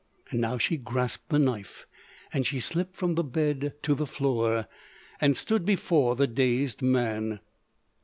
Now 0.33 0.57
she 0.57 0.77
grasped 0.77 1.29
the 1.29 1.37
knife, 1.37 1.85
and 2.33 2.43
she 2.43 2.59
slipped 2.59 2.95
from 2.95 3.13
the 3.13 3.23
bed 3.23 3.75
to 3.83 3.93
the 3.93 4.07
floor 4.07 4.65
and 5.21 5.37
stood 5.37 5.63
before 5.63 6.15
the 6.15 6.25
dazed 6.25 6.81
man. 6.81 7.39